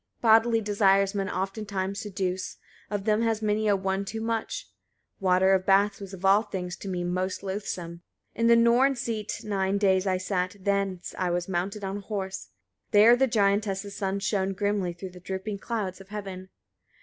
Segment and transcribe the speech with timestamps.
[0.15, 0.21] 50.
[0.23, 2.57] Bodily desires men oftentimes seduce,
[2.89, 4.67] of them has many a one too much:
[5.19, 8.01] water of baths was of all things to me most loathsome.
[8.35, 8.41] 51.
[8.41, 12.49] In the Norns' seat nine days I sat, thence I was mounted on a horse:
[12.89, 16.49] there the giantess's sun shone grimly through the dripping clouds of heaven.